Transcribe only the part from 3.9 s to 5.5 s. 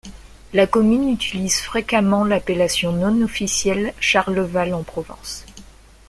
Charleval-en-Provence.